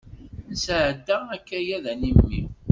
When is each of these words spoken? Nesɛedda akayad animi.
Nesɛedda 0.49 1.17
akayad 1.35 1.85
animi. 1.93 2.41